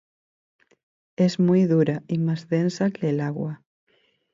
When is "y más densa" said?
2.07-2.89